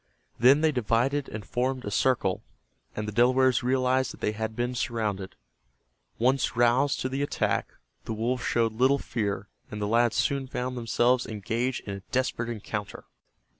[0.39, 2.41] Then they divided and formed a circle,
[2.95, 5.35] and the Delawares realized that they had been surrounded.
[6.17, 7.67] Once roused to the attack,
[8.05, 12.49] the wolves showed little fear, and the lads soon found themselves engaged in a desperate
[12.49, 13.03] encounter.